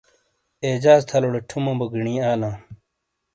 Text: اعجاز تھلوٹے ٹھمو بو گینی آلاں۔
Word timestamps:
اعجاز 0.65 1.01
تھلوٹے 1.09 1.41
ٹھمو 1.49 1.73
بو 1.79 1.85
گینی 1.93 2.15
آلاں۔ 2.31 2.55